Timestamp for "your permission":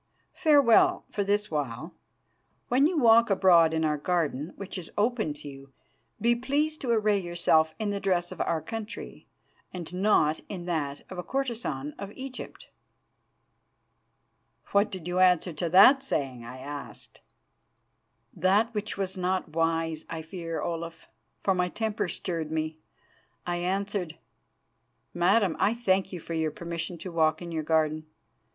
26.33-26.97